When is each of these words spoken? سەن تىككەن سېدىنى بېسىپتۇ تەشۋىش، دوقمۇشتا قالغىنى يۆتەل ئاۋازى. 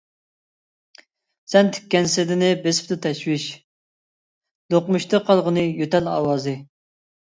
سەن 1.53 1.69
تىككەن 1.75 2.09
سېدىنى 2.15 2.49
بېسىپتۇ 2.65 2.99
تەشۋىش، 3.05 3.47
دوقمۇشتا 4.77 5.25
قالغىنى 5.31 5.71
يۆتەل 5.73 6.15
ئاۋازى. 6.19 6.61